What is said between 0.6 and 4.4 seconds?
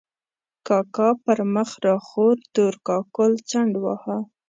کاکا پر مخ را خور تور کاکل څنډ واهه.